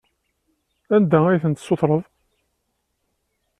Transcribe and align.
Anda 0.95 1.19
ay 1.27 1.41
ten-tessutreḍ? 1.43 2.03